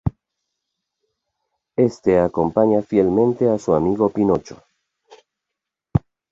[1.87, 4.63] Este acompaña fielmente a su amigo Pinocho.